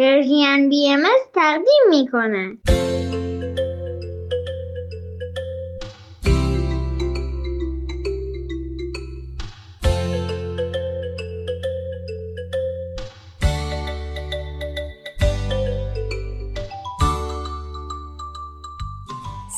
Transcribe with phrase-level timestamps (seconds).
[0.00, 1.02] پرژین بی ام
[1.34, 2.56] تقدیم می‌کنه.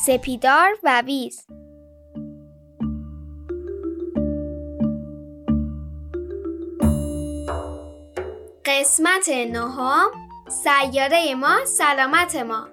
[0.07, 1.47] سپیدار و ویز.
[8.65, 10.22] قسمت نهم.
[10.53, 12.69] سیاره ما سلامت ما.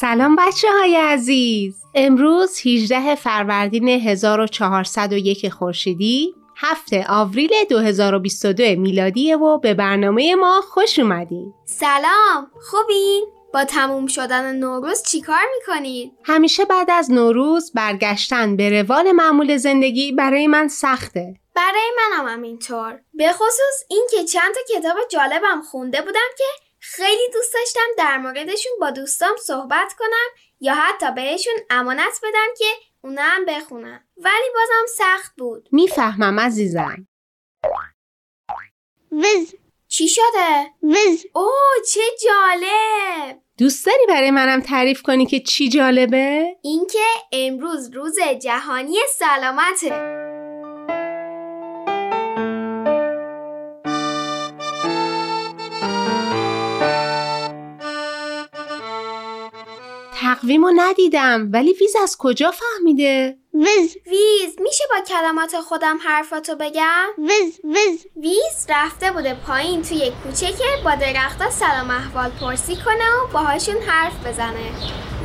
[0.00, 1.82] سلام بچه های عزیز.
[1.94, 11.54] امروز 18 فروردین 1401 خورشیدی هفته آوریل 2022 میلادیه و به برنامه ما خوش اومدین.
[11.64, 19.12] سلام خوبین؟ با تموم شدن نوروز چیکار می‌کنید؟ همیشه بعد از نوروز برگشتن به روال
[19.12, 21.34] معمول زندگی برای من سخته.
[21.54, 23.00] برای منم هم اینطور.
[23.14, 26.44] به خصوص این که چند تا کتاب جالبم خونده بودم که
[26.78, 30.28] خیلی دوست داشتم در موردشون با دوستام صحبت کنم
[30.60, 32.64] یا حتی بهشون امانت بدم که
[33.00, 35.68] اونا هم بخونم ولی بازم سخت بود.
[35.72, 37.06] می‌فهمم عزیزم.
[39.12, 39.54] وز
[39.90, 46.56] چی شده؟ وز اوه چه جالب دوست داری برای منم تعریف کنی که چی جالبه؟
[46.62, 50.19] اینکه امروز روز جهانی سلامته
[60.50, 67.06] تقویمو ندیدم ولی ویز از کجا فهمیده؟ وز ویز میشه با کلمات خودم حرفاتو بگم؟
[67.18, 73.10] وز وز ویز رفته بوده پایین توی کوچه که با درختا سلام احوال پرسی کنه
[73.10, 74.70] و باهاشون حرف بزنه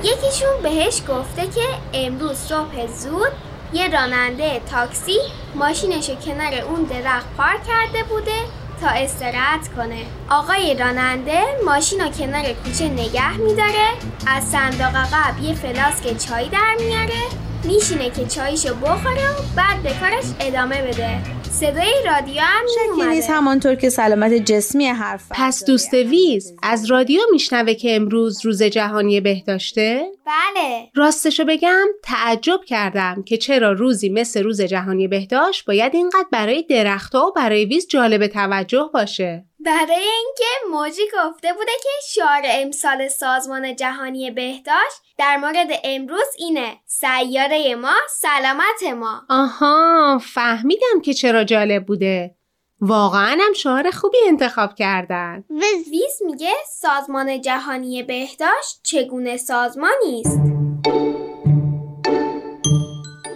[0.04, 3.32] یکیشون بهش گفته که امروز صبح زود
[3.74, 5.18] یه راننده تاکسی
[5.56, 10.06] ماشینشو کنار اون درخت پارک کرده بوده تا استراحت کنه.
[10.30, 13.88] آقای راننده ماشین رو کنار کوچه نگه میداره
[14.28, 17.45] از صندوق عقب یه فلاسک چای در میاره.
[17.64, 23.30] میشینه که چایشو بخوره و بعد به کارش ادامه بده صدای رادیو هم شکی نیست
[23.30, 29.22] همانطور که سلامت جسمی حرف پس دوست ویز از رادیو میشنوه که امروز روز جهانی
[29.22, 36.28] بهداشته؟ بله راستشو بگم تعجب کردم که چرا روزی مثل روز جهانی بهداشت باید اینقدر
[36.32, 39.46] برای درختها و برای ویز جالب توجه باشه.
[39.66, 46.78] برای اینکه موجی گفته بوده که شعار امسال سازمان جهانی بهداشت در مورد امروز اینه
[46.86, 52.36] سیاره ما سلامت ما آها فهمیدم که چرا جالب بوده.
[52.82, 55.44] واقعا هم شعار خوبی انتخاب کردن.
[55.92, 60.40] ویز میگه سازمان جهانی بهداشت چگونه سازمانی است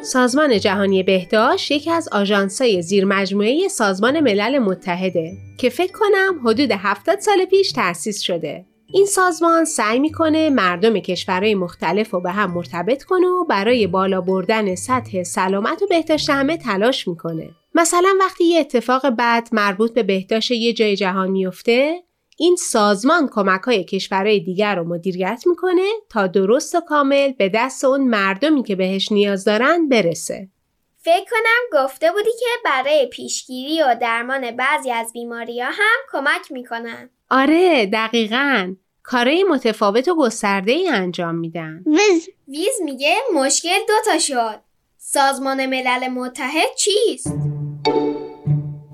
[0.01, 7.19] سازمان جهانی بهداشت یکی از آژانس‌های زیرمجموعه سازمان ملل متحده که فکر کنم حدود 70
[7.19, 8.65] سال پیش تأسیس شده.
[8.93, 14.21] این سازمان سعی می‌کنه مردم کشورهای مختلف رو به هم مرتبط کنه و برای بالا
[14.21, 17.49] بردن سطح سلامت و بهداشت همه تلاش می‌کنه.
[17.75, 22.03] مثلا وقتی یه اتفاق بد مربوط به بهداشت یه جای جهان میفته
[22.37, 27.85] این سازمان کمک های کشورهای دیگر رو مدیریت می‌کنه تا درست و کامل به دست
[27.85, 30.49] اون مردمی که بهش نیاز دارن برسه.
[30.97, 36.51] فکر کنم گفته بودی که برای پیشگیری و درمان بعضی از بیماری ها هم کمک
[36.51, 41.83] می‌کنن آره دقیقا کارهای متفاوت و گسترده ای انجام میدن.
[41.87, 44.59] وز ویز میگه مشکل دوتا شد
[44.97, 47.33] سازمان ملل متحد چیست؟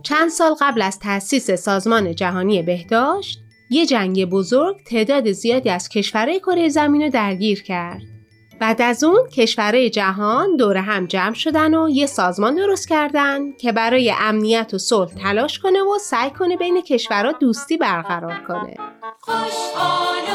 [0.03, 6.39] چند سال قبل از تأسیس سازمان جهانی بهداشت، یه جنگ بزرگ تعداد زیادی از کشورهای
[6.39, 8.14] کره زمین رو درگیر کرد.
[8.59, 13.71] بعد از اون کشورهای جهان دور هم جمع شدن و یه سازمان درست کردن که
[13.71, 18.75] برای امنیت و صلح تلاش کنه و سعی کنه بین کشورها دوستی برقرار کنه.
[19.21, 20.25] خوشحال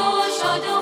[0.77, 0.80] و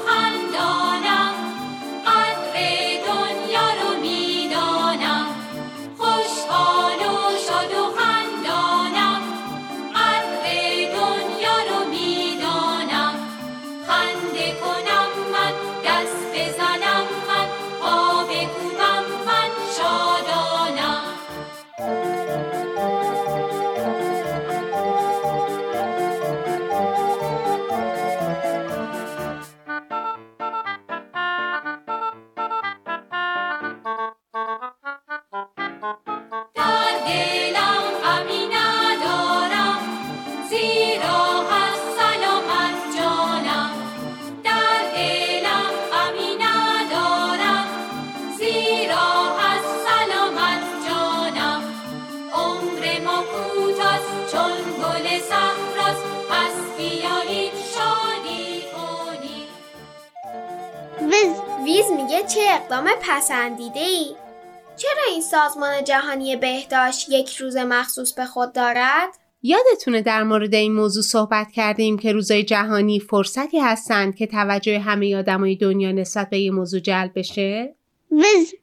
[66.10, 69.10] جهانی بهداشت یک روز مخصوص به خود دارد؟
[69.42, 75.18] یادتونه در مورد این موضوع صحبت کردیم که روزای جهانی فرصتی هستند که توجه همه
[75.18, 77.76] آدمای دنیا نسبت به یه موضوع جلب بشه؟
[78.12, 78.54] ویز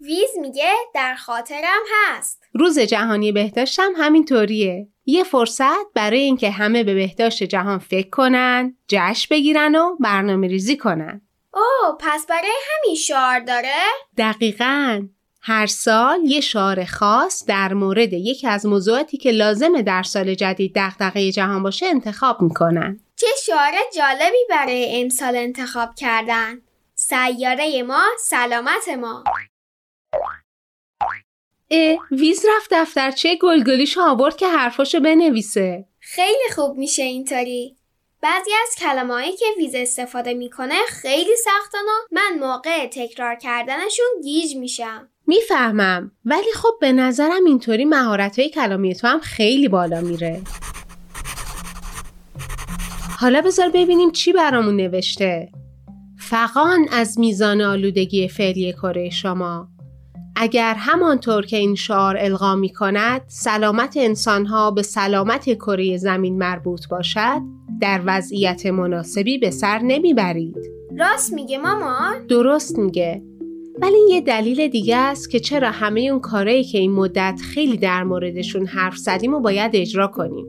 [0.00, 2.42] ویز میگه در خاطرم هست.
[2.54, 4.88] روز جهانی بهداشت هم همینطوریه.
[5.06, 10.76] یه فرصت برای اینکه همه به بهداشت جهان فکر کنن، جشن بگیرن و برنامه ریزی
[10.76, 11.22] کنن.
[11.54, 13.82] اوه پس برای همین شعار داره؟
[14.18, 15.08] دقیقاً
[15.46, 20.72] هر سال یه شعار خاص در مورد یکی از موضوعاتی که لازمه در سال جدید
[20.74, 23.00] دغدغه جهان باشه انتخاب می‌کنن.
[23.16, 26.60] چه شعار جالبی برای امسال انتخاب کردن.
[26.94, 29.24] سیاره ما سلامت ما.
[31.70, 35.84] اه ویز رفت دفترچه گلگلیشو آورد که حرفاشو بنویسه.
[36.00, 37.76] خیلی خوب میشه اینطوری.
[38.24, 44.56] بعضی از کلمه‌هایی که ویز استفاده می‌کنه خیلی سختن و من موقع تکرار کردنشون گیج
[44.56, 45.08] میشم.
[45.26, 50.42] می‌فهمم ولی خب به نظرم اینطوری مهارت های کلامی تو هم خیلی بالا میره.
[53.20, 55.48] حالا بذار ببینیم چی برامون نوشته.
[56.18, 59.73] فقان از میزان آلودگی فعلی کره شما
[60.36, 66.88] اگر همانطور که این شعار القا می کند سلامت انسانها به سلامت کره زمین مربوط
[66.88, 67.40] باشد
[67.80, 70.56] در وضعیت مناسبی به سر نمی‌برید.
[70.98, 73.22] راست میگه مامان؟ درست میگه.
[73.82, 78.04] ولی یه دلیل دیگه است که چرا همه اون کارهایی که این مدت خیلی در
[78.04, 80.46] موردشون حرف زدیم و باید اجرا کنیم.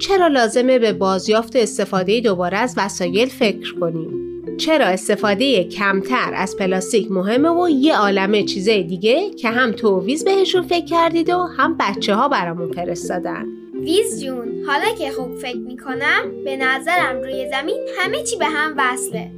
[0.00, 7.10] چرا لازمه به بازیافت استفاده دوباره از وسایل فکر کنیم؟ چرا استفاده کمتر از پلاستیک
[7.10, 12.14] مهمه و یه عالمه چیزای دیگه که هم توویز بهشون فکر کردید و هم بچه
[12.14, 13.44] ها برامون فرستادن؟
[13.74, 18.74] ویز جون حالا که خوب فکر می‌کنم به نظرم روی زمین همه چی به هم
[18.78, 19.30] وصله.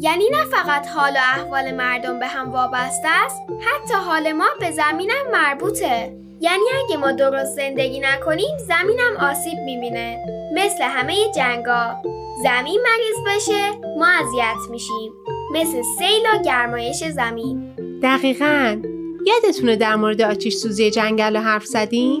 [0.00, 4.70] یعنی نه فقط حال و احوال مردم به هم وابسته است حتی حال ما به
[4.70, 6.16] زمینم مربوطه.
[6.40, 10.18] یعنی اگه ما درست زندگی نکنیم زمینم آسیب می‌بینه.
[10.54, 12.02] مثل همه جنگا.
[12.42, 15.12] زمین مریض بشه ما اذیت میشیم.
[15.52, 17.74] مثل سیل و گرمایش زمین.
[18.02, 18.82] دقیقا.
[19.26, 22.20] یادتونه در مورد آتیش سوزی جنگل رو حرف زدیم؟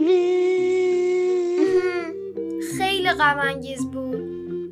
[2.78, 3.60] خیلی غم
[3.92, 4.22] بود.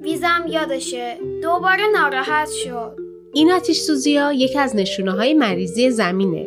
[0.03, 2.97] ویزم یادشه دوباره ناراحت شد.
[3.33, 6.47] این آتیش سوزی ها یکی از نشونه های مریضی زمینه.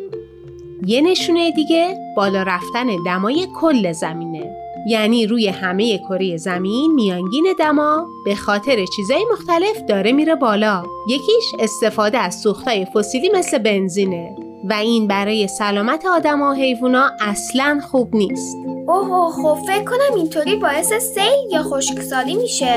[0.86, 4.61] یه نشونه دیگه بالا رفتن دمای کل زمینه.
[4.86, 10.84] یعنی روی همه کره زمین میانگین دما به خاطر چیزای مختلف داره میره بالا.
[11.08, 14.36] یکیش استفاده از سوختای فسیلی مثل بنزینه.
[14.70, 18.56] و این برای سلامت آدم و حیوونا اصلا خوب نیست.
[18.88, 22.74] اوه خب فکر کنم اینطوری باعث سیل یا خشکسالی میشه.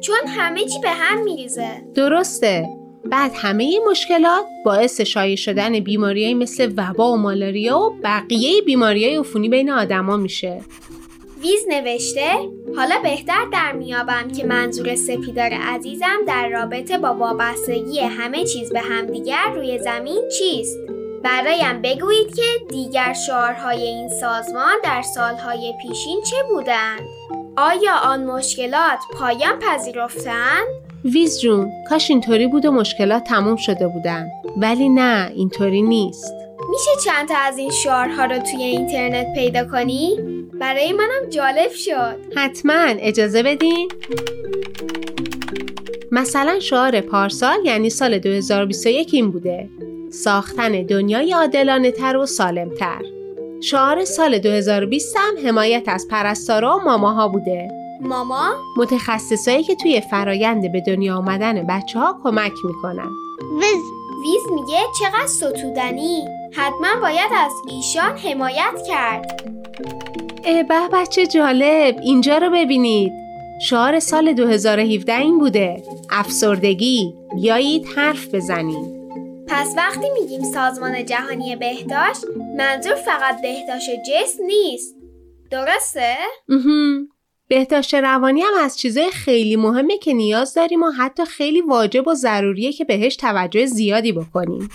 [0.00, 1.68] چون همه چی به هم میریزه.
[1.94, 2.68] درسته.
[3.04, 9.16] بعد همه این مشکلات باعث شایع شدن بیماریایی مثل وبا و مالاریا و بقیه بیماریای
[9.16, 10.60] عفونی بین آدما میشه.
[11.44, 12.30] ویز نوشته
[12.76, 18.80] حالا بهتر در میابم که منظور سپیدار عزیزم در رابطه با وابستگی همه چیز به
[18.80, 20.78] همدیگر روی زمین چیست.
[21.24, 27.00] برایم بگویید که دیگر شعارهای این سازمان در سالهای پیشین چه بودند
[27.56, 30.66] آیا آن مشکلات پایان پذیرفتند
[31.04, 34.28] ویز جون کاش اینطوری بود و مشکلات تموم شده بودن.
[34.56, 36.34] ولی نه اینطوری نیست.
[36.70, 42.16] میشه چند تا از این شعارها رو توی اینترنت پیدا کنی؟ برای منم جالب شد.
[42.36, 42.84] حتما.
[42.98, 43.88] اجازه بدین؟
[46.12, 49.68] مثلا شعار پارسال یعنی سال 2021 این بوده.
[50.10, 53.02] ساختن دنیای عادلانه تر و سالم تر
[53.60, 57.68] شعار سال 2020 هم حمایت از پرستارا و ماماها بوده.
[58.00, 63.08] ماما؟ متخصصایی که توی فرایند به دنیا آمدن بچه ها کمک می‌کنن.
[63.60, 63.82] ویز.
[64.24, 66.28] ویز میگه چقدر ستودنی.
[66.52, 69.42] حتما باید از ایشان حمایت کرد.
[70.44, 71.98] به بچه جالب.
[72.02, 73.12] اینجا رو ببینید.
[73.62, 75.82] شعار سال 2017 این بوده.
[76.10, 77.14] افسردگی.
[77.34, 78.94] بیایید حرف بزنیم.
[79.48, 82.24] پس وقتی میگیم سازمان جهانی بهداشت
[82.56, 84.94] منظور فقط بهداشت جسم نیست.
[85.50, 86.14] درسته؟
[87.48, 92.14] بهداشت روانی هم از چیزای خیلی مهمه که نیاز داریم و حتی خیلی واجب و
[92.14, 94.70] ضروریه که بهش توجه زیادی بکنیم.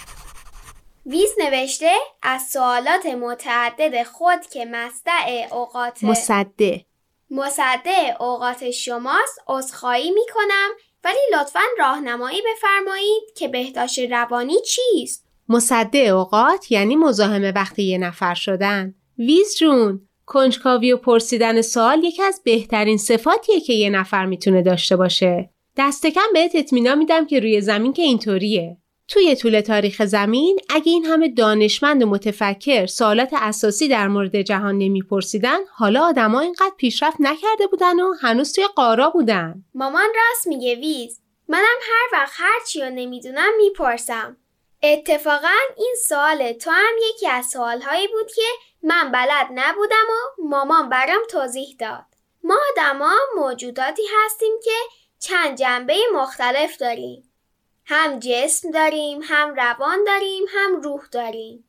[1.10, 6.86] ویز نوشته از سوالات متعدد خود که مصدع اوقات مصده
[7.32, 10.70] مصدع اوقات شماست عذرخواهی می کنم
[11.04, 18.34] ولی لطفا راهنمایی بفرمایید که بهداشت روانی چیست؟ مصده اوقات یعنی مزاحم وقت یه نفر
[18.34, 18.96] شدن.
[19.18, 24.96] ویز جون کنجکاوی و پرسیدن سوال یکی از بهترین صفاتیه که یه نفر می‌تونه داشته
[24.96, 25.50] باشه.
[25.78, 28.78] دست کم بهت اطمینان میدم که روی زمین که اینطوریه.
[29.10, 34.78] توی طول تاریخ زمین اگه این همه دانشمند و متفکر سوالات اساسی در مورد جهان
[34.78, 39.64] نمیپرسیدن حالا آدما اینقدر پیشرفت نکرده بودن و هنوز توی قارا بودن.
[39.76, 41.22] مامان راست میگه ویز.
[41.48, 44.38] منم هر وقت هر چی رو نمی‌دونم می‌پرسم.
[44.84, 48.42] اتفاقا این سوال تو هم یکی از سوالهایی بود که
[48.84, 52.06] من بلد نبودم و مامان برام توضیح داد.
[52.44, 54.72] ما آدما موجوداتی هستیم که
[55.20, 57.29] چند جنبه مختلف داریم.
[57.92, 61.64] هم جسم داریم هم روان داریم هم روح داریم.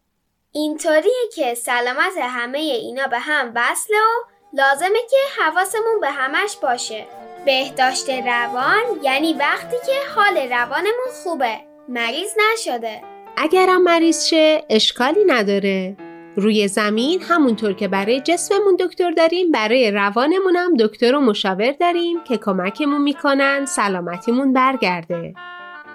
[0.53, 7.07] اینطوریه که سلامت همه اینا به هم وصله و لازمه که حواسمون به همش باشه.
[7.45, 11.57] بهداشت روان یعنی وقتی که حال روانمون خوبه.
[11.89, 13.03] مریض نشده.
[13.37, 15.97] اگرم مریض شه اشکالی نداره.
[16.37, 22.25] روی زمین همونطور که برای جسممون دکتر داریم برای روانمون هم دکتر و مشاور داریم
[22.25, 25.35] که کمکمون می‌کنن سلامتیمون برگرده.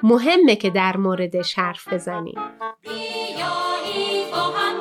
[0.07, 2.39] مهمه که در موردش حرف بزنیم.
[2.83, 4.79] بیایید با هم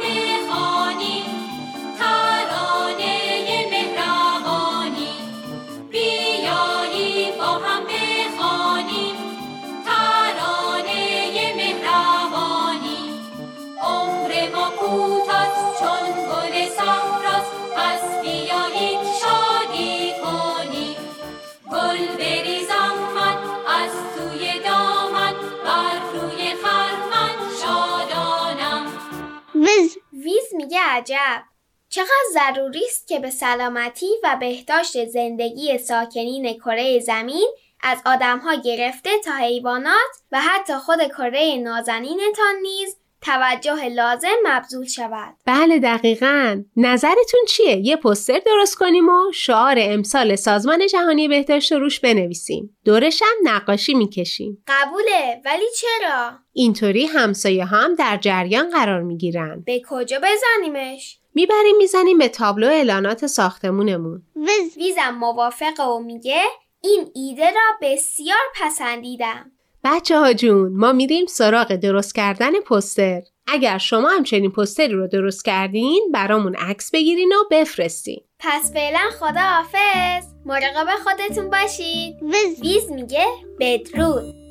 [30.95, 31.43] عجب.
[31.89, 37.49] چقدر ضروری است که به سلامتی و بهداشت زندگی ساکنین کره زمین
[37.83, 45.35] از آدمها گرفته تا حیوانات و حتی خود کره نازنینتان نیز توجه لازم مبذول شود.
[45.47, 51.79] بله دقیقا نظرتون چیه؟ یه پوستر درست کنیم و شعار امسال سازمان جهانی بهداشت رو
[51.79, 59.03] روش بنویسیم دورش هم نقاشی می‌کشیم قبوله ولی چرا؟ اینطوری همسایه هم در جریان قرار
[59.03, 66.43] می‌گیرن به کجا بزنیمش؟ می‌بریم می‌زنیم به تابلو اعلانات ساختمونمون ویز ویزم موافقه و میگه
[66.81, 69.51] این ایده را بسیار پسندیدم.
[69.85, 75.07] بچه ها جون ما میریم سراغ درست کردن پوستر اگر شما هم چنین پوستری رو
[75.07, 78.21] درست کردین برامون عکس بگیرین و بفرستین.
[78.39, 82.23] پس فعلا خدا حافظ مراقب خودتون باشید.
[82.23, 82.61] ویز.
[82.63, 83.27] ویز میگه
[83.61, 84.44] بدرود.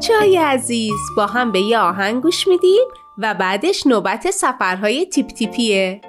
[0.00, 2.84] بچه های عزیز با هم به یه آهنگ گوش میدیم
[3.18, 6.00] و بعدش نوبت سفرهای تیپ تیپیه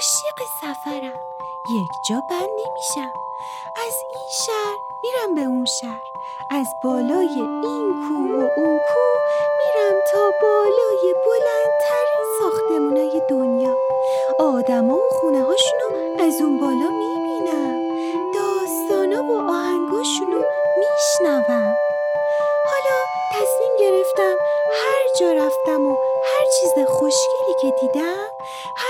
[0.00, 1.20] عاشق سفرم.
[1.76, 3.12] یک جا بند نمیشم.
[3.86, 6.02] از این شهر میرم به اون شهر.
[6.50, 9.20] از بالای این کوه و اون کوه
[9.58, 13.76] میرم تا بالای بلندترین ساختمونای دنیا.
[14.38, 15.88] آدما و خونه هاشونو
[16.20, 17.80] از اون بالا می‌بینم.
[18.34, 20.42] داستانا و آهنگاشونو
[20.78, 21.74] میشنوم.
[22.70, 22.96] حالا
[23.34, 24.36] تصمیم گرفتم
[24.72, 28.28] هر جا رفتم و هر چیز خوشگلی که دیدم
[28.76, 28.89] هر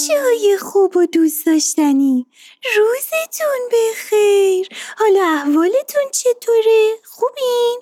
[0.00, 2.26] بچه های خوب و دوست داشتنی
[2.76, 7.80] روزتون بخیر حالا احوالتون چطوره؟ خوبین؟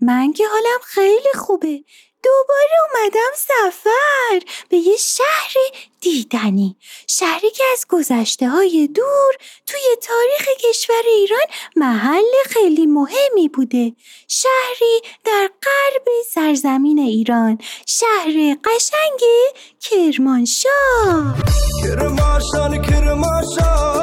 [0.00, 1.84] من که حالم خیلی خوبه
[2.22, 5.54] دوباره اومدم سفر به یه شهر
[6.00, 6.76] دیدنی.
[7.06, 9.34] شهری که از گذشته های دور
[9.66, 11.46] توی تاریخ کشور ایران
[11.76, 13.92] محل خیلی مهمی بوده.
[14.28, 17.58] شهری در غرب سرزمین ایران.
[17.86, 19.20] شهر قشنگ
[19.80, 21.34] کرمانشاه.
[21.82, 23.99] کرماشان کرماشان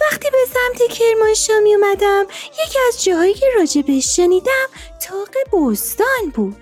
[0.00, 4.68] وقتی به سمت کرمانشاه می اومدم یکی از جاهایی که راجبش شنیدم
[5.08, 6.56] تاق بستان بود.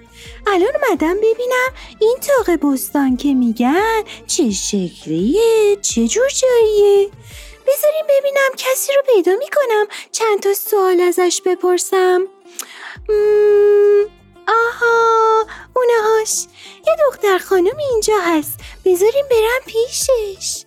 [0.47, 7.11] الان اومدم ببینم این تاق بستان که میگن چه شکلیه چه جور جاییه.
[7.67, 12.27] بذاریم ببینم کسی رو پیدا می‌کنم چند تا سوال ازش بپرسم.
[14.49, 16.47] آها اونهاش.
[16.87, 18.61] یه دختر خانم اینجا هست.
[18.85, 20.65] بذاریم برم پیشش.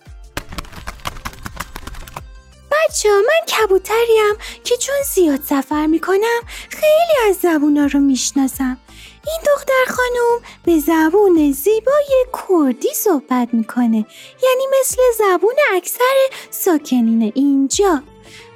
[2.74, 4.34] بچه من کبوتریم
[4.64, 8.78] که چون زیاد سفر می‌کنم خیلی از زبونا رو می‌شناسم.
[9.26, 14.06] این دختر خانم به زبون زیبای کردی صحبت می‌کنه.
[14.42, 16.14] یعنی مثل زبون اکثر
[16.50, 18.02] ساکنین اینجا.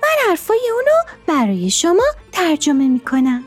[0.03, 3.45] من حرفای اونو برای شما ترجمه می‌کنم.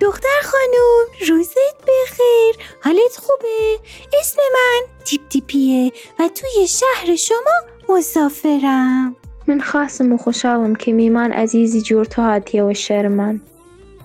[0.00, 2.56] دختر خانم روزت بخیر.
[2.84, 3.78] حالت خوبه؟
[4.20, 9.16] اسم من تیپ تیپیه و توی شهر شما مسافرم.
[9.46, 12.22] من خاصم و خوشحالم که میمان عزیزی جور تو
[12.68, 13.40] و شهر من.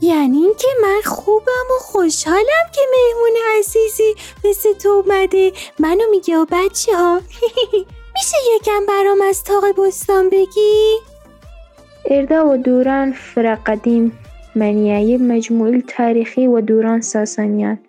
[0.01, 5.51] یعنی اینکه من خوبم و خوشحالم که مهمون عزیزی مثل تو اومده.
[5.79, 7.21] منو میگه و بچه ها
[8.15, 10.95] میشه یکم برام از تاق بستان بگی؟
[12.05, 14.19] اردا و دوران فرق قدیم
[14.55, 17.79] منیایه مجموعه تاریخی و دوران ساسانیان.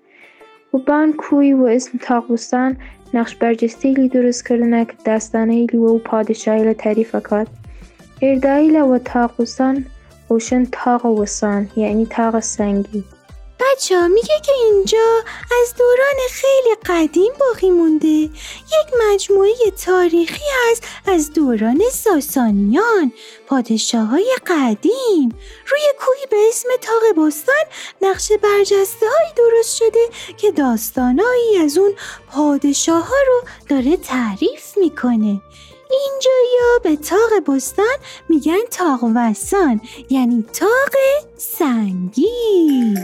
[0.75, 2.77] و بان کوی و اسم تاقوستان
[3.15, 7.47] نقش برجستهی درست کردنه که داستانه و پادشاهی تعریف کات.
[8.23, 9.85] اردایل و تاقوستان
[10.29, 13.05] اوشن تاق وسان یعنی تاق سنگی.
[13.61, 15.23] بچه میگه که اینجا
[15.63, 18.07] از دوران خیلی قدیم باقی مونده.
[18.07, 19.55] یک مجموعه
[19.87, 23.13] تاریخی هست از دوران ساسانیان
[23.47, 25.39] پادشاه های قدیم.
[25.67, 27.65] روی کوهی به اسم تاق بستان
[28.03, 31.95] نقش برجسته هایی درست شده که داستانهایی از اون
[32.33, 35.41] پادشاه ها رو داره تعریف می‌کنه.
[35.91, 37.97] اینجا یا به تاق بستان
[38.29, 40.95] میگن تاق وسان یعنی تاق
[41.37, 42.95] سنگی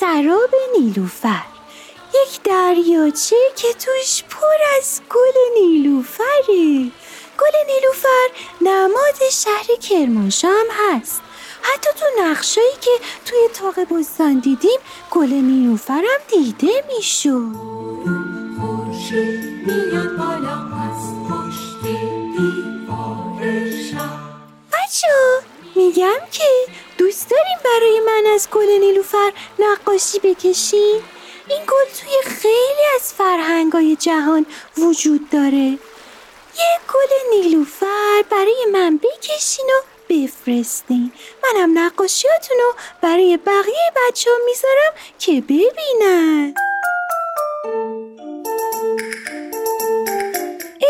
[0.00, 1.42] سراب نیلوفر.
[2.14, 6.90] یک دریاچه که توش پر از گل نیلوفره.
[7.38, 8.28] گل نیلوفر
[8.60, 11.22] نماد شهر کرمانشاه هم هست.
[11.62, 12.90] حتی تو نقشایی که
[13.24, 14.78] توی تاق بستان دیدیم
[15.10, 17.54] گل نیلوفر هم دیده می‌شد.
[24.72, 25.08] بچه
[25.76, 26.44] میگم که
[26.98, 31.02] دوست داریم برای من از گل نیلوفر نقاشی بکشین؟
[31.48, 34.46] این گل توی خیلی از فرهنگای جهان
[34.78, 35.78] وجود داره.
[36.58, 41.12] یه گل نیلوفر برای من بکشین و بفرستین.
[41.44, 46.54] منم نقاشیاتون رو برای بقیه بچه ها می‌ذارم که ببینن.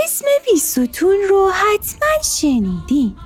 [0.04, 3.16] اسم بیستون رو حتما شنیدین.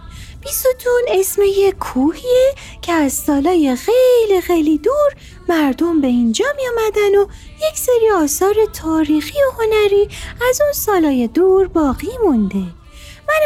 [0.41, 5.13] بیستون اسم یه کوهیه که از سالای خیلی خیلی دور
[5.49, 7.27] مردم به اینجا می آمدن و
[7.57, 10.09] یک سری آثار تاریخی و هنری
[10.51, 12.82] از اون سالای دور باقی مونده.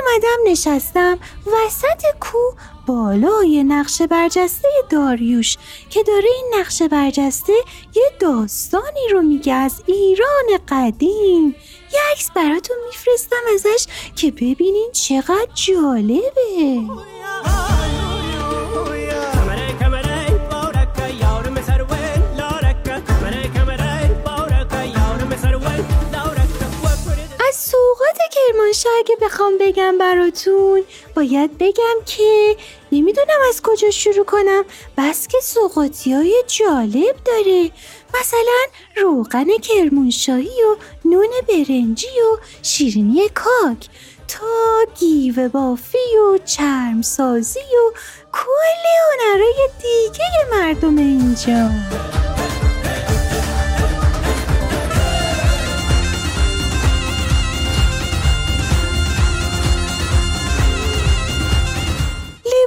[0.01, 1.19] اومدم نشستم.
[1.47, 2.55] وسط کوه
[2.87, 5.57] بالای نقش برجسته داریوش
[5.91, 7.53] که داره این نقش برجسته
[7.95, 11.57] یه داستانی رو میگه از ایران قدیم.
[11.93, 16.81] یه عکس براتون میفرستم ازش که ببینین چقدر جالبه.
[28.47, 30.83] کرمانشاه اگه بخوام بگم براتون
[31.15, 32.57] باید بگم که
[32.93, 34.65] نمی‌دونم از کجا شروع کنم.
[34.99, 37.71] بس که سوقاتی های جالب داره.
[38.21, 38.63] مثلا
[38.97, 43.89] روغن کرمانشاهی و نون برنجی و شیرینی کاک.
[44.29, 47.99] تا گیوه بافی و چرم سازی و
[48.33, 51.71] کلی هنرهای دیگه مردم اینجا.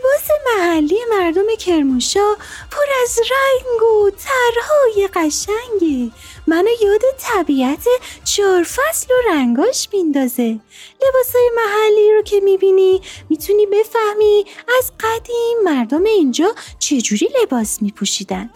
[0.10, 2.38] لباس محلی مردم کرمانشاه
[2.72, 6.12] پر از رنگ و طرحهای قشنگه.
[6.48, 7.88] منو یاد طبیعت
[8.24, 10.60] چهار فصل و رنگاش میندازه
[11.04, 14.46] لباسای محلی رو که می‌بینی می‌تونی بفهمی
[14.80, 18.50] از قدیم مردم اینجا چجوری لباس میپوشیدن.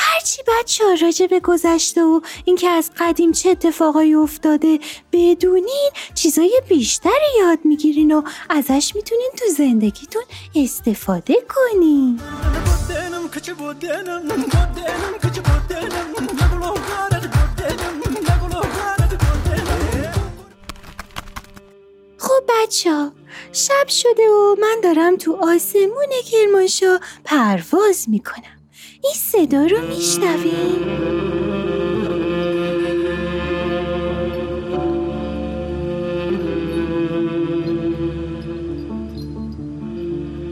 [0.00, 4.78] هرچی بچه ها راجع به گذشته و اینکه از قدیم چه اتفاقایی افتاده
[5.12, 10.22] بدونین چیزای بیشتری یاد می‌گیرین و ازش می‌تونین تو زندگیتون
[10.54, 12.20] استفاده کنین.
[22.18, 23.12] خب بچه ها
[23.52, 28.57] شب شده و من دارم تو آسمون کرمانشاه پرواز می‌کنم.
[29.04, 30.98] این صدا رو میشنویم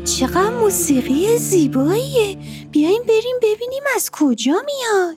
[0.05, 2.39] چقدر موسیقی زیباییه.
[2.71, 5.17] بیاین بریم ببینیم از کجا میاد.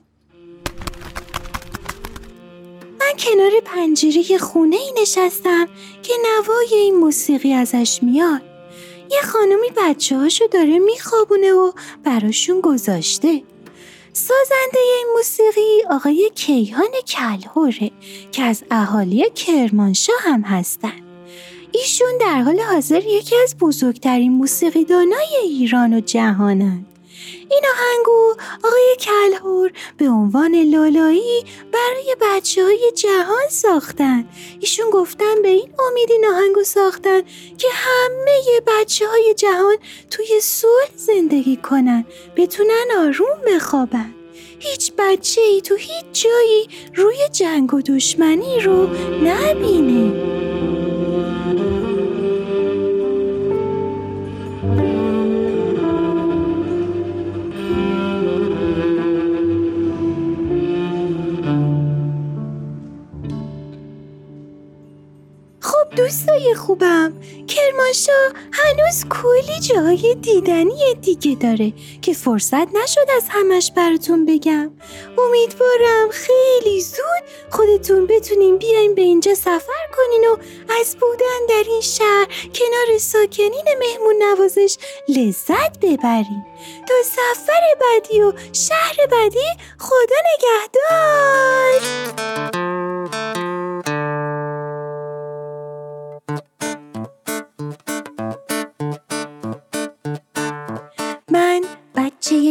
[2.99, 5.67] من کنار پنجره خونه ای نشستم
[6.03, 8.48] که نوای این موسیقی ازش میاد.
[9.11, 11.71] یه خانمی بچه هاشو داره میخوابونه و
[12.03, 13.43] براشون گذاشته.
[14.13, 17.91] سازنده این موسیقی آقای کیهان کلهوره
[18.31, 21.01] که از اهالی کرمانشاه هم هستن.
[21.71, 26.85] ایشون در حال حاضر یکی از بزرگترین موسیقیدانای ایران و جهانند.
[27.49, 34.25] این آهنگو آقای کلهور به عنوان لالایی برای بچه های جهان ساختن.
[34.59, 37.21] ایشون گفتن به این امید این آهنگو ساختن
[37.57, 39.77] که همه بچه های جهان
[40.11, 42.05] توی صلح زندگی کنن
[42.35, 44.13] بتونن آروم بخوابن.
[44.59, 48.87] هیچ بچه ای تو هیچ جایی روی جنگ و دشمنی رو
[49.23, 50.48] نبینه.
[68.51, 74.71] هنوز کلی جای دیدنی دیگه داره که فرصت نشد از همش براتون بگم.
[75.17, 80.37] امیدوارم خیلی زود خودتون بتونین بیاین به اینجا سفر کنین و
[80.79, 86.45] از بودن در این شهر کنار ساکنین مهمون نوازش لذت ببرین.
[86.87, 91.79] تا سفر بعدی و شهر بعدی خدا نگهدار!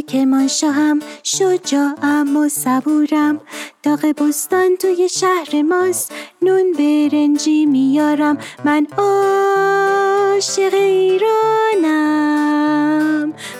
[0.08, 3.40] کرمانشاهم شجاعم و صبورم.
[3.82, 8.38] داغ بستان توی شهر ماست نون برنجی میارم.
[8.64, 11.98] من عاشق ایرانم.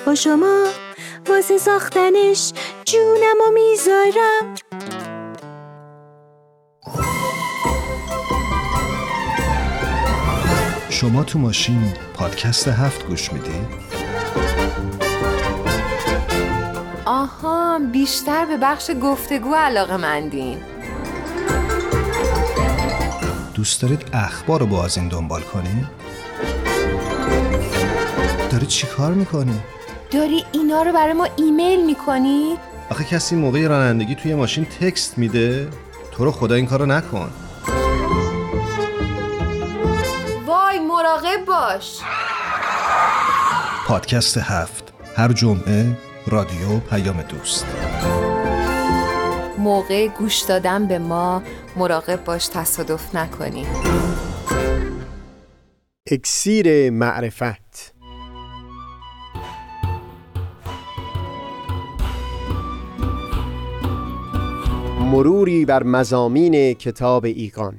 [0.06, 0.64] با شما
[1.28, 2.52] واسه ساختنش
[2.84, 4.54] جونم و می‌ذارم.
[10.90, 13.88] شما تو ماشین پادکست هفت گوش میدی؟
[17.79, 20.59] هم بیشتر به بخش گفتگو علاقه مندین
[23.55, 25.87] دوست دارید اخبار رو با از این دنبال کنی؟
[28.51, 29.61] داری چی کار می‌کنی؟
[30.11, 32.57] داری اینا رو برای ما ایمیل می‌کنی؟
[32.91, 35.69] آخه کسی موقع رانندگی توی ماشین تکست میده؟
[36.12, 37.31] تو رو خدا این کارو نکن
[40.47, 42.01] وای مراقب باش
[43.87, 47.67] پادکست هفت هر جمعه رادیو پیام دوست.
[49.59, 51.43] موقع گوش دادن به ما
[51.77, 53.67] مراقب باش تصادف نکنی.
[56.11, 57.95] اکسیر معرفت.
[65.01, 67.75] مروری بر مزامین کتاب ایقان.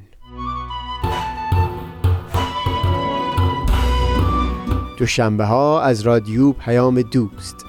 [4.98, 7.69] دوشنبه ها از رادیو پیام دوست.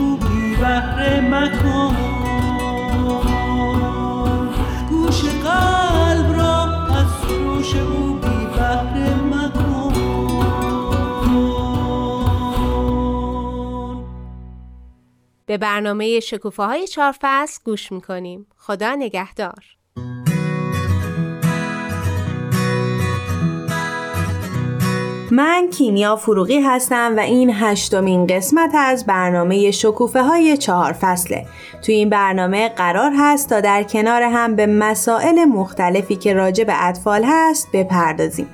[0.61, 1.95] بهره مکن
[4.89, 9.91] گوش قلب را از سروش او بی بهره مکن
[15.45, 18.47] به برنامه شکوفه های چهار فصل گوش می‌کنیم.
[18.57, 19.80] خدا نگهدار.
[25.33, 31.45] من کیمیا فروغی هستم و این هشتمین قسمت از برنامه شکوفه های چهار فصله.
[31.81, 36.87] توی این برنامه قرار هست تا در کنار هم به مسائل مختلفی که راجع به
[36.87, 38.47] اطفال هست بپردازیم.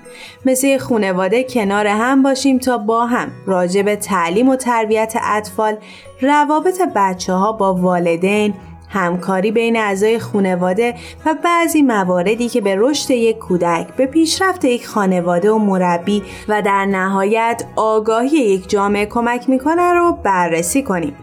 [0.45, 5.77] مثل خونواده کنار هم باشیم تا با هم راجع به تعلیم و تربیت اطفال،
[6.21, 8.53] روابط بچه ها با والدین،
[8.89, 10.95] همکاری بین اعضای خانواده
[11.25, 16.61] و بعضی مواردی که به رشد یک کودک به پیشرفت یک خانواده و مربی و
[16.61, 21.15] در نهایت آگاهی یک جامعه کمک می‌کنه رو بررسی کنیم.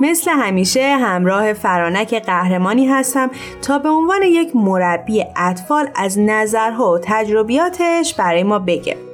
[0.00, 3.30] مثل همیشه همراه فرانک قهرمانی هستم
[3.62, 9.13] تا به عنوان یک مربی اطفال از نظرها و تجربیاتش برای ما بگه.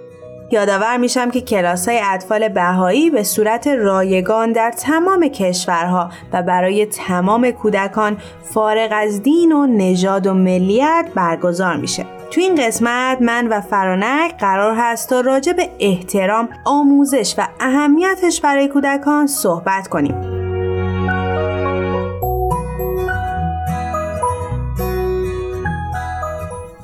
[0.53, 6.87] یادآور میشم که کلاس های اطفال بهایی به صورت رایگان در تمام کشورها و برای
[6.87, 12.07] تمام کودکان فارغ از دین و نژاد و ملیت برگزار میشه.
[12.31, 18.41] تو این قسمت من و فرانک قرار هست تا راجع به احترام، آموزش و اهمیتش
[18.41, 20.40] برای کودکان صحبت کنیم.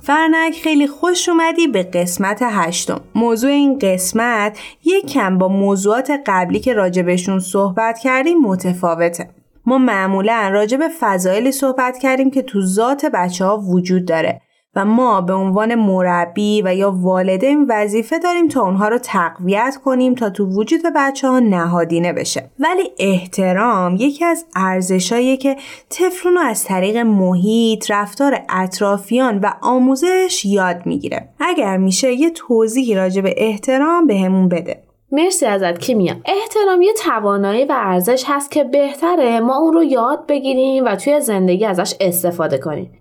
[0.06, 3.00] فرنک خیلی خوش اومدی به قسمت هشتم.
[3.14, 9.30] موضوع این قسمت یک کم با موضوعات قبلی که راجبشون صحبت کردیم متفاوته.
[9.66, 14.40] ما معمولا راجب فضایلی صحبت کردیم که تو ذات بچه ها وجود داره.
[14.76, 20.14] و ما به عنوان مربی و یا والدین وظیفه داریم تا اونها رو تقویت کنیم
[20.14, 22.50] تا تو وجود بچه ها نهادینه بشه.
[22.58, 25.56] ولی احترام یکی از ارزشایی که
[25.90, 31.28] طفلون رو از طریق محیط رفتار اطرافیان و آموزش یاد می‌گیره.
[31.40, 34.85] اگر میشه یه توضیحی راجع به احترام بهمون بده.
[35.12, 36.14] مرسی ازت کیمیا.
[36.24, 41.20] احترام یه توانایی و ارزش هست که بهتره ما اون رو یاد بگیریم و توی
[41.20, 42.98] زندگی ازش استفاده کنیم.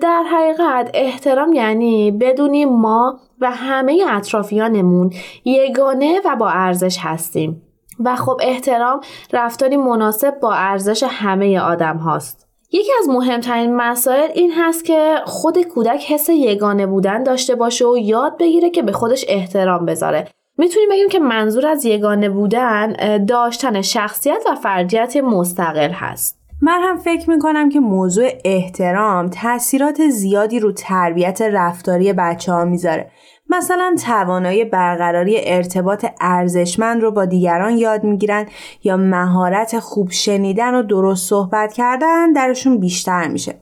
[0.00, 5.10] در حقیقت احترام یعنی بدونیم ما و همه اطرافیانمون
[5.44, 7.62] یگانه و با ارزش هستیم.
[8.04, 9.00] و خب احترام
[9.32, 12.48] رفتاری مناسب با ارزش همه آدم هاست.
[12.72, 17.96] یکی از مهمترین مسائل این هست که خود کودک حس یگانه بودن داشته باشه و
[17.96, 20.28] یاد بگیره که به خودش احترام بذاره.
[20.58, 22.92] می‌تونیم بگیم که منظور از یگانه بودن
[23.24, 26.38] داشتن شخصیت و فردیت مستقل هست.
[26.62, 33.10] من هم فکر می‌کنم که موضوع احترام تاثیرات زیادی رو تربیت رفتاری بچه ها می‌ذاره.
[33.50, 38.46] مثلا توانایی برقراری ارتباط ارزشمند رو با دیگران یاد می‌گیرن
[38.84, 43.61] یا مهارت خوب شنیدن و درست صحبت کردن درشون بیشتر میشه.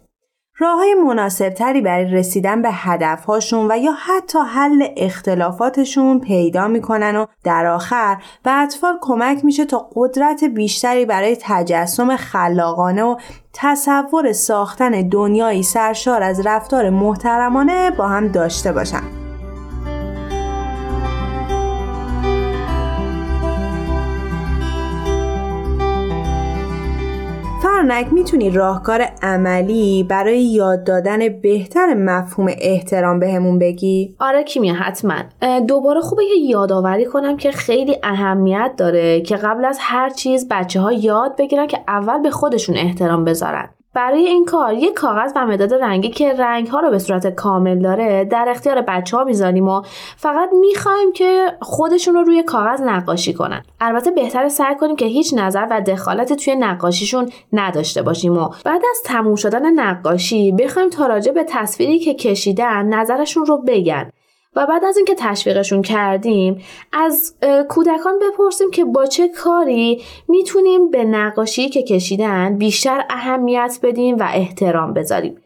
[0.61, 7.16] راه های مناسب تری برای رسیدن به هدفهاشون و یا حتی حل اختلافاتشون پیدا می‌کنن
[7.16, 13.16] و در آخر به اطفال کمک میشه تا قدرت بیشتری برای تجسم خلاقانه و
[13.53, 19.30] تصور ساختن دنیایی سرشار از رفتار محترمانه با هم داشته باشن.
[27.81, 35.14] فرنک می‌تونی راهکار عملی برای یاد دادن بهتر مفهوم احترام بهمون بگی؟ آره کیمیا حتما
[35.69, 40.81] دوباره خوبه یه یادآوری کنم که خیلی اهمیت داره که قبل از هر چیز بچه
[40.81, 45.46] ها یاد بگیرن که اول به خودشون احترام بذارن برای این کار یک کاغذ و
[45.46, 49.68] مداد رنگی که رنگ ها رو به صورت کامل داره در اختیار بچه ها می‌ذاریم
[49.68, 49.83] و
[50.16, 53.62] فقط می‌خوایم که خودشون رو روی کاغذ نقاشی کنن.
[53.81, 58.83] البته بهتر سعی کنیم که هیچ نظر و دخالت توی نقاشیشون نداشته باشیم و بعد
[58.90, 64.11] از تموم شدن نقاشی بخوایم تا راجع به تصویری که کشیدن نظرشون رو بگن.
[64.57, 67.35] و بعد از اینکه تشویقشون کردیم از
[67.69, 74.29] کودکان بپرسیم که با چه کاری می‌تونیم به نقاشی که کشیدن بیشتر اهمیت بدیم و
[74.33, 75.43] احترام بذاریم.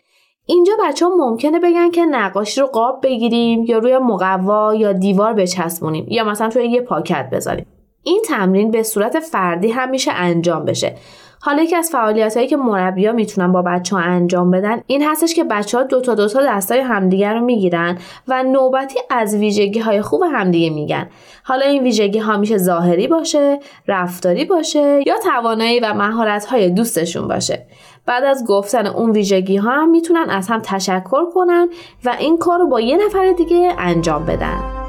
[0.46, 5.32] اینجا بچه ها ممکنه بگن که نقاشی رو قاب بگیریم یا روی مقوا یا دیوار
[5.32, 7.66] بچسبونیم یا مثلا توی یه پاکت بذاریم.
[8.02, 10.96] این تمرین به صورت فردی هم میشه انجام بشه.
[11.46, 15.34] حالا یکی از فعالیت هایی که مربیا می‌تونن با بچه ها انجام بدن این هستش
[15.34, 20.22] که بچه ها دوتا دوتا دستای همدیگر رو می‌گیرن و نوبتی از ویژگی های خوب
[20.32, 21.08] همدیگه میگن.
[21.44, 27.28] حالا این ویژگی ها میشه ظاهری باشه رفتاری باشه یا توانایی و مهارت های دوستشون
[27.28, 27.66] باشه.
[28.06, 31.68] بعد از گفتن اون ویژگی ها هم می‌تونن از هم تشکر کنن
[32.04, 34.83] و این کار رو با یه نفر دیگه انجام بدن.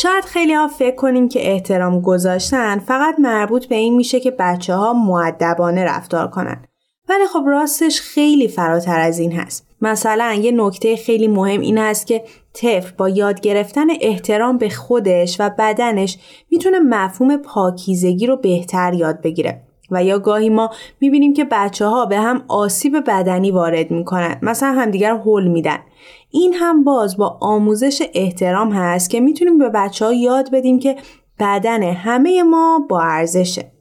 [0.00, 4.74] شاید خیلی ها فکر کنیم که احترام گذاشتن فقط مربوط به این میشه که بچه
[4.74, 6.64] ها معدبانه رفتار کنن.
[7.08, 9.66] ولی خب راستش خیلی فراتر از این هست.
[9.80, 15.36] مثلا یه نکته خیلی مهم این هست که طفل با یاد گرفتن احترام به خودش
[15.40, 16.18] و بدنش
[16.50, 19.67] می‌تونه مفهوم پاکیزگی رو بهتر یاد بگیره.
[19.90, 20.70] و یا گاهی ما
[21.00, 25.78] می‌بینیم که بچه ها به هم آسیب بدنی وارد می‌کنن مثلا همدیگر هول میدن.
[26.30, 30.96] این هم باز با آموزش احترام هست که می‌تونیم به بچه ها یاد بدیم که
[31.40, 33.72] بدن همه ما با ارزشه.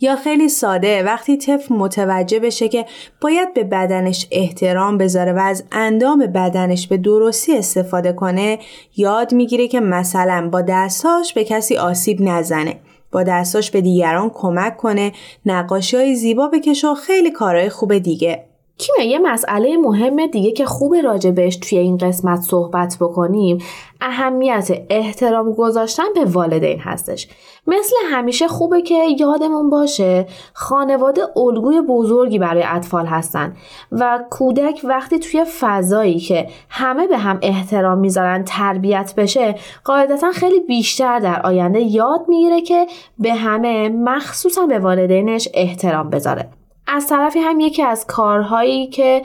[0.00, 2.86] یا خیلی ساده وقتی طفل متوجه بشه که
[3.20, 8.58] باید به بدنش احترام بذاره و از اندام بدنش به درستی استفاده کنه
[8.96, 12.80] یاد می‌گیره که مثلا با دستاش به کسی آسیب نزنه.
[13.14, 15.12] با دستاش به دیگران کمک کنه
[15.46, 18.44] نقاشی های زیبا بکشه و خیلی کارهای خوب دیگه.
[18.78, 23.58] کیمیا یه مسئله مهم دیگه که خوب راجبش توی این قسمت صحبت بکنیم
[24.00, 27.28] اهمیت احترام گذاشتن به والدین هستش.
[27.66, 33.56] مثل همیشه خوبه که یادمون باشه خانواده الگوی بزرگی برای اطفال هستن
[33.92, 40.60] و کودک وقتی توی فضایی که همه به هم احترام می‌ذارن تربیت بشه قاعدتا خیلی
[40.60, 42.86] بیشتر در آینده یاد می‌گیره که
[43.18, 46.48] به همه مخصوصا به والدینش احترام بذاره.
[46.86, 49.22] از طرفی هم یکی از کارهایی که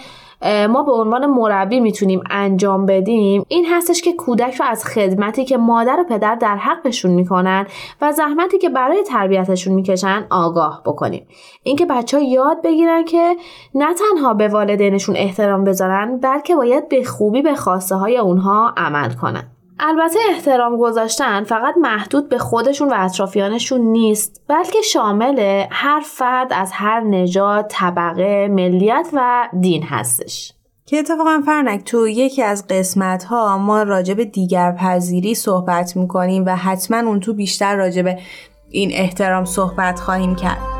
[0.69, 5.57] ما به عنوان مربی می‌تونیم انجام بدیم این هستش که کودک رو از خدمتی که
[5.57, 7.67] مادر و پدر در حقشون می‌کنن
[8.01, 11.27] و زحمتی که برای تربیتشون می‌کشن آگاه بکنیم.
[11.63, 13.35] اینکه بچه ها یاد بگیرن که
[13.75, 19.13] نه تنها به والدینشون احترام بذارن بلکه باید به خوبی به خواسته های اونها عمل
[19.13, 19.51] کنن.
[19.79, 26.71] البته احترام گذاشتن فقط محدود به خودشون و اطرافیانشون نیست بلکه شامل هر فرد از
[26.73, 30.53] هر نژاد، طبقه، ملیت و دین هستش.
[30.85, 36.55] که اتفاقا فرنک تو یکی از قسمت ها ما به دیگر پذیری صحبت می‌کنیم و
[36.55, 38.19] حتما اون تو بیشتر راجع به
[38.69, 40.78] این احترام صحبت خواهیم کرد.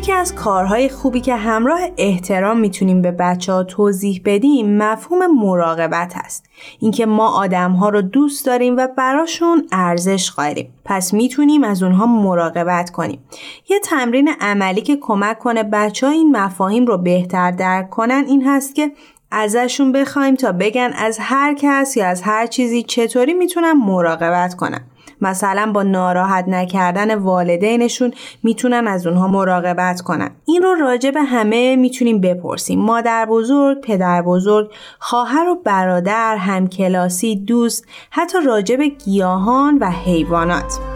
[0.00, 6.12] یکی از کارهای خوبی که همراه احترام می‌تونیم به بچه ها توضیح بدیم مفهوم مراقبت
[6.16, 6.44] هست.
[6.78, 10.74] اینکه ما آدم ها رو دوست داریم و براشون ارزش قائلیم.
[10.84, 13.24] پس می‌تونیم از اونها مراقبت کنیم.
[13.68, 18.46] یه تمرین عملی که کمک کنه بچه ها این مفاهیم رو بهتر درک کنن این
[18.46, 18.92] هست که
[19.30, 24.80] ازشون بخوایم تا بگن از هر کس یا از هر چیزی چطوری می‌تونم مراقبت کنم.
[25.20, 28.12] مثلا با ناراحت نکردن والدینشون
[28.42, 30.30] می‌تونن از اونها مراقبت کنن.
[30.44, 32.80] این رو راجع به همه می‌تونیم بپرسیم.
[32.80, 40.89] مادر بزرگ پدر بزرگ خواهر و برادر همکلاسی دوست حتی راجع به گیاهان و حیوانات.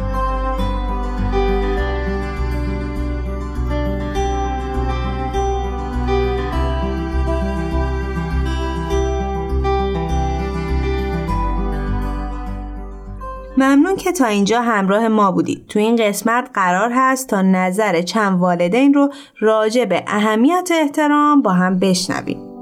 [13.64, 15.66] ممنون که تا اینجا همراه ما بودید.
[15.68, 21.52] تو این قسمت قرار هست تا نظر چند والدین رو راجع به اهمیت احترام با
[21.52, 22.54] هم بشنویم.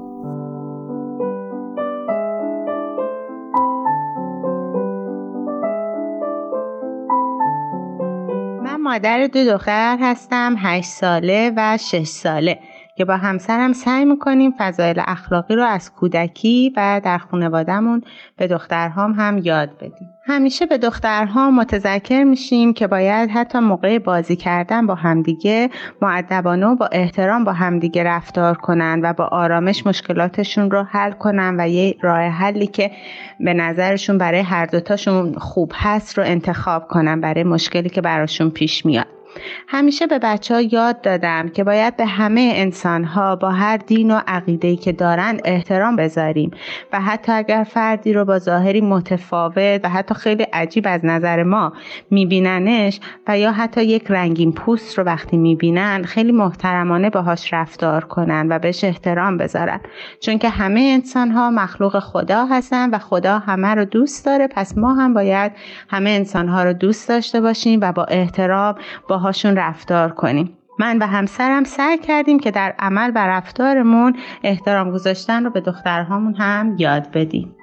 [8.83, 12.59] مادر دو دختر هستم 8 ساله و 6 ساله
[12.97, 18.01] که با همسرم سعی می‌کنیم فضایل اخلاقی رو از کودکی و در خانوادهمون
[18.37, 20.09] به دخترهام هم یاد بدیم.
[20.25, 25.69] همیشه به دخترها متذکر میشیم که باید حتی موقع بازی کردن با همدیگه
[26.01, 31.55] معدبانه و با احترام با همدیگه رفتار کنن و با آرامش مشکلاتشون رو حل کنن
[31.59, 32.91] و یه راه حلی که
[33.39, 38.85] به نظرشون برای هر دوتاشون خوب هست رو انتخاب کنن برای مشکلی که براشون پیش
[38.85, 39.22] میاد.
[39.67, 44.11] همیشه به بچه ها یاد دادم که باید به همه انسان ها با هر دین
[44.11, 46.51] و عقیده که دارند احترام بذاریم
[46.93, 51.73] و حتی اگر فردی رو با ظاهری متفاوت و حتی خیلی عجیب از نظر ما
[52.11, 58.47] میبیننش و یا حتی یک رنگین پوست رو وقتی می‌بینن خیلی محترمانه باهاش رفتار کنن
[58.49, 59.79] و بهش احترام بذارن.
[60.19, 64.77] چون که همه انسان ها مخلوق خدا هستن و خدا همه رو دوست داره پس
[64.77, 65.51] ما هم باید
[65.89, 68.75] همه انسان ها رو دوست داشته باشیم و با احترام
[69.07, 70.57] با باهاشون رفتار کنیم.
[70.79, 76.35] من و همسرم سعی کردیم که در عمل و رفتارمون احترام گذاشتن رو به دخترهامون
[76.35, 77.55] هم یاد بدیم.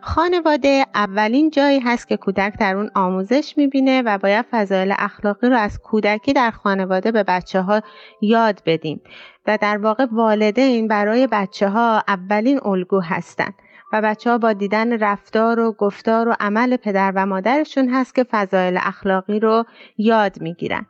[0.00, 5.56] خانواده اولین جایی هست که کودک در اون آموزش می‌بینه و باید فضایل اخلاقی رو
[5.56, 7.80] از کودکی در خانواده به بچه ها
[8.20, 9.00] یاد بدیم
[9.46, 13.54] و در واقع والدین برای بچه ها اولین الگو هستند
[13.92, 18.24] و بچه ها با دیدن رفتار و گفتار و عمل پدر و مادرشون هست که
[18.24, 19.64] فضایل اخلاقی رو
[19.98, 20.86] یاد می‌گیرن.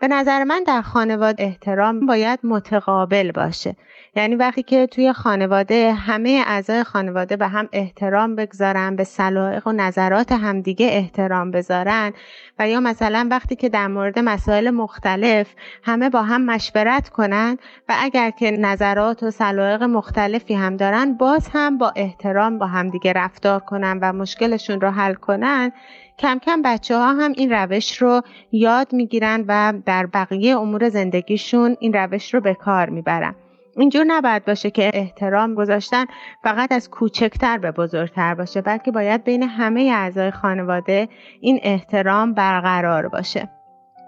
[0.00, 3.76] به نظر من در خانواده احترام باید متقابل باشه.
[4.16, 9.72] یعنی وقتی که توی خانواده همه اعضای خانواده به هم احترام بگذارن به سلایق و
[9.72, 12.12] نظرات همدیگه احترام بذارن
[12.58, 17.94] و یا مثلا وقتی که در مورد مسائل مختلف همه با هم مشورت کنن و
[17.98, 23.60] اگر که نظرات و سلایق مختلفی هم دارن باز هم با احترام با همدیگه رفتار
[23.60, 25.72] کنن و مشکلشون رو حل کنن
[26.20, 31.76] کم کم بچه ها هم این روش رو یاد می‌گیرن و در بقیه امور زندگیشون
[31.80, 33.34] این روش رو به کار می‌برن.
[33.76, 36.04] اینجور نباید باشه که احترام گذاشتن
[36.42, 41.08] فقط از کوچکتر به بزرگتر باشه بلکه باید بین همه اعضای خانواده
[41.40, 43.59] این احترام برقرار باشه.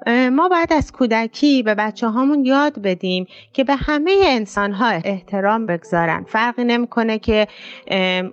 [0.07, 5.67] ما باید از کودکی به بچه هامون یاد بدیم که به همه انسان ها احترام
[5.67, 6.25] بگذارن.
[6.29, 7.47] فرقی نمی‌کنه که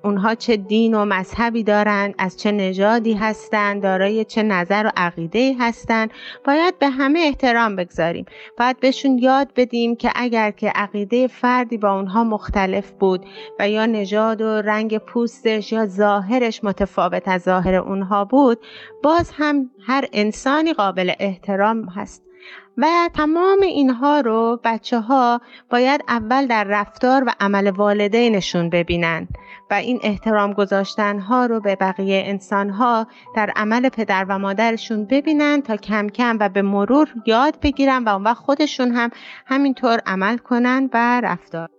[0.04, 5.56] اونها چه دین و مذهبی دارن از چه نژادی هستن دارای چه نظر و عقیده
[5.60, 6.08] هستن.
[6.46, 8.26] باید به همه احترام بگذاریم.
[8.58, 13.26] باید بهشون یاد بدیم که اگر که عقیده فردی با اونها مختلف بود
[13.60, 18.60] و یا نژاد و رنگ پوستش یا ظاهرش متفاوت از ظاهر اونها بود
[19.04, 21.59] باز هم هر انسانی قابل احترام
[21.96, 22.30] هست.
[22.78, 29.28] و تمام اینها رو بچه ها باید اول در رفتار و عمل والدینشون ببینن
[29.72, 35.06] و این احترام گذاشتن ها رو به بقیه انسان ها در عمل پدر و مادرشون
[35.06, 39.10] ببینن تا کم کم و به مرور یاد بگیرن و اون وقت خودشون هم
[39.46, 41.70] همینطور عمل کنن و رفتار.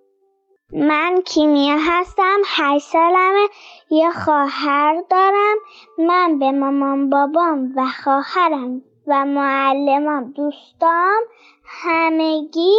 [0.72, 3.48] من کیمیا هستم هشت سالمه
[3.90, 5.56] یه خواهر دارم.
[5.98, 11.20] من به مامان بابام و خواهرم و معلمام دوستام
[11.64, 12.76] همگی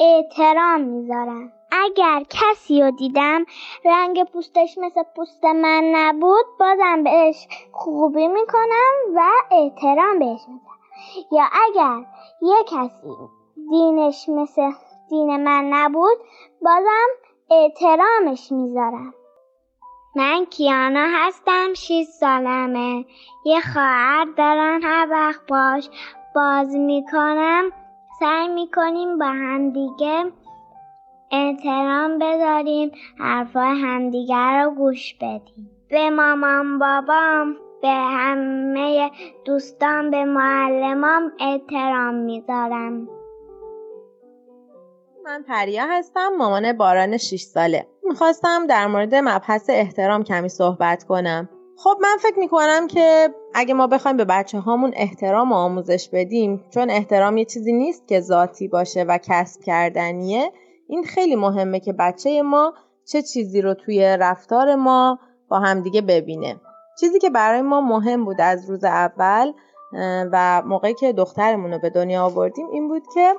[0.00, 3.44] احترام می‌ذارم اگر کسی رو دیدم
[3.84, 10.74] رنگ پوستش مثل پوست من نبود بازم بهش خوبی می‌کنم و احترام بهش می‌ذارم.
[11.32, 12.06] یا اگر
[12.42, 13.14] یه کسی
[13.70, 14.70] دینش مثل
[15.10, 16.16] دین من نبود
[16.62, 17.08] بازم
[17.50, 19.14] احترامش می‌ذارم.
[20.16, 23.04] من کیانا هستم 6 سالمه.
[23.46, 25.90] یه خواهر دارم هر وقت باش
[26.34, 27.70] باز می‌کنم
[28.20, 30.32] سعی می‌کنیم با همدیگه
[31.30, 35.70] احترام بذاریم حرفای همدیگه رو گوش بدیم.
[35.90, 39.10] به مامان بابام به همه
[39.44, 43.08] دوستان به معلمام احترام می‌ذارم.
[45.24, 47.86] من پریا هستم مامان باران 6 ساله.
[48.04, 51.48] می‌خواستم در مورد مبحث احترام کمی صحبت کنم.
[51.76, 56.64] خب من فکر می‌کنم که اگه ما بخوایم به بچه هامون احترام و آموزش بدیم
[56.70, 60.52] چون احترام یه چیزی نیست که ذاتی باشه و کسب کردنیه
[60.88, 62.74] این خیلی مهمه که بچه ما
[63.04, 66.60] چه چیزی رو توی رفتار ما با همدیگه ببینه.
[67.00, 69.52] چیزی که برای ما مهم بود از روز اول
[70.32, 73.34] و موقعی که دخترمون رو به دنیا آوردیم این بود که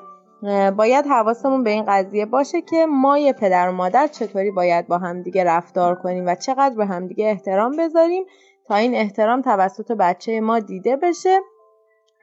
[0.78, 4.98] باید حواسمون به این قضیه باشه که ما یه پدر و مادر چطوری باید با
[4.98, 8.26] همدیگه رفتار کنیم و چقدر به همدیگه احترام بذاریم
[8.68, 11.40] تا این احترام توسط بچه ما دیده بشه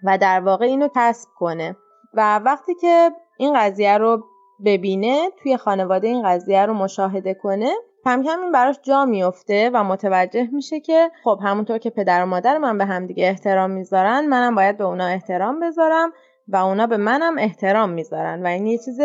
[0.04, 1.76] و در واقع اینو کسب کنه.
[2.14, 4.24] و وقتی که این قضیه رو
[4.64, 7.72] ببینه توی خانواده این قضیه رو مشاهده کنه
[8.04, 12.26] کم کم این براش جا میفته و متوجه میشه که خب همونطور که پدر و
[12.26, 16.12] مادر من به همدیگه احترام می‌ذارن منم باید به اونا احترام بذارم
[16.52, 19.00] و اونا به منم احترام می‌ذارن و این یه چیز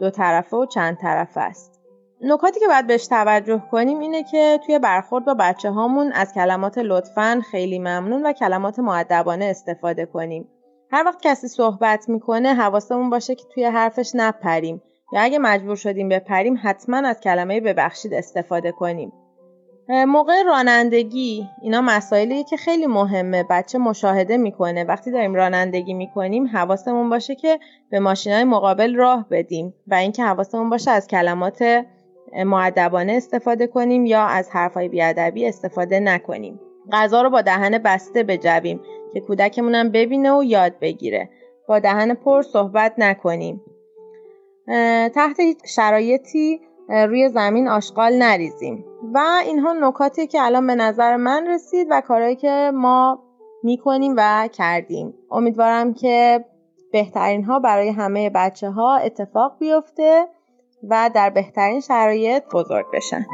[0.00, 1.80] دو طرفه و چند طرفه است.
[2.20, 6.78] نکاتی که باید بهش توجه کنیم اینه که توی برخورد با بچه هامون از کلمات
[6.78, 10.48] لطفا خیلی ممنون و کلمات معدبانه استفاده کنیم.
[10.90, 14.82] هر وقت کسی صحبت می‌کنه حواسمون باشه که توی حرفش نپریم
[15.12, 19.12] یا اگه مجبور شدیم بپریم حتما از کلمه ببخشید استفاده کنیم.
[19.88, 23.44] موقع رانندگی اینا مسائلیه که خیلی مهمه.
[23.50, 24.84] بچه مشاهده می‌کنه.
[24.84, 27.58] وقتی داریم رانندگی می‌کنیم حواسمون باشه که
[27.90, 31.84] به ماشینای مقابل راه بدیم و اینکه حواسمون باشه از کلمات
[32.44, 36.60] معدبانه استفاده کنیم یا از حرفای بیادبی استفاده نکنیم.
[36.92, 38.80] غذا رو با دهن بسته بجویم
[39.14, 41.30] که کودکمونم ببینه و یاد بگیره.
[41.68, 43.62] با دهن پر صحبت نکنیم.
[45.14, 48.84] تحت شرایطی روی زمین آشغال نریزیم.
[49.14, 53.22] و اینها نکاتی که الان به نظر من رسید و کارهایی که ما
[53.62, 55.14] می‌کنیم و کردیم.
[55.30, 56.44] امیدوارم که
[56.92, 60.28] بهترین ها برای همه بچه ها اتفاق بیفته
[60.90, 63.26] و در بهترین شرایط بزرگ بشن.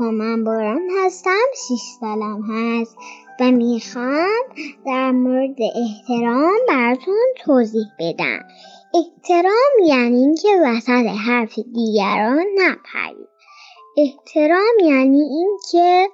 [0.00, 1.30] من باران هستم
[1.68, 2.96] شیش سالم هست
[3.40, 4.42] و می‌خوام
[4.86, 8.38] در مورد احترام براتون توضیح بدم.
[8.94, 13.28] احترام یعنی اینکه وسط حرف دیگران نپرید.
[13.96, 16.08] احترام یعنی اینکه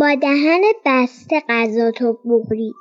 [0.00, 2.72] با دهن بسته غذا تو بخوری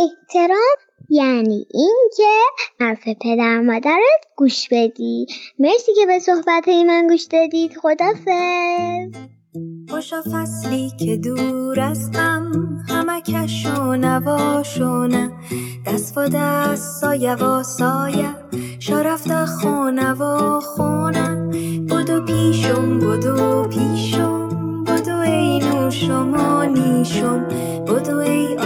[0.00, 0.76] احترام
[1.10, 2.32] یعنی اینکه
[2.80, 5.26] حرف پدر مادرت گوش بدی
[5.58, 7.76] مرسی که به صحبت من گوش دادید.
[7.76, 9.35] خدافظ.
[9.90, 12.52] خوشا فصلی که دور از غم
[12.88, 15.32] همکش و نواشونه
[15.86, 18.28] دست و دست سایه و سایه
[18.78, 21.50] شرفت خونه و خونه.
[21.90, 24.48] بدو پیشم بدو پیشم
[24.84, 27.44] بدو ای نوشم و نیشم.
[27.86, 28.56] بدو ای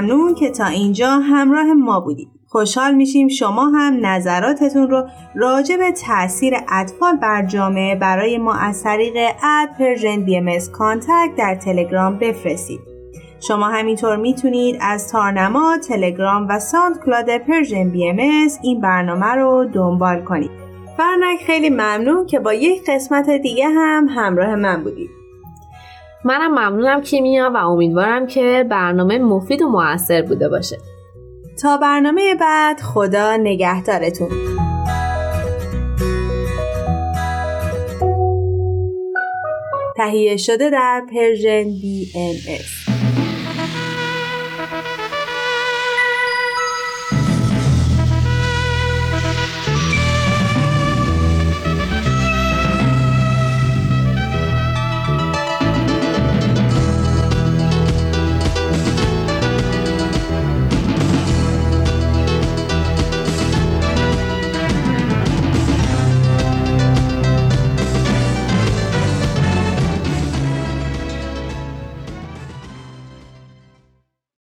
[0.00, 2.28] ممنون که تا اینجا همراه ما بودید.
[2.46, 8.82] خوشحال میشیم شما هم نظراتتون رو راجع به تاثیر اطفال بر جامعه برای ما از
[8.82, 10.46] طریق at Persian BM
[11.38, 12.80] در تلگرام بفرستید.
[13.48, 20.50] شما همینطور می‌تونید از تارنما، تلگرام و SoundCloud Persian BM این برنامه رو دنبال کنید.
[20.96, 25.17] فرنک خیلی ممنون که با یک قسمت دیگه هم همراه من بودید.
[26.24, 30.78] منم ممنونم کیمیا و امیدوارم که برنامه مفید و موثر بوده باشه.
[31.62, 34.28] تا برنامه بعد خدا نگهدارتون.
[39.96, 42.77] تهیه شده در پرژن BMS